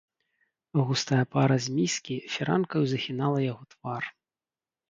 [0.87, 4.03] Густая пара з міскі фіранкаю захінала яго твар.